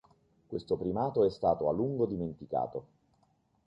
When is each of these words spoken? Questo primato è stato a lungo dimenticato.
Questo 0.47 0.77
primato 0.77 1.23
è 1.25 1.29
stato 1.29 1.69
a 1.69 1.71
lungo 1.71 2.07
dimenticato. 2.07 2.85